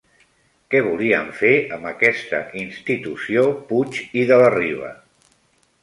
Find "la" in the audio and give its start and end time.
4.45-4.53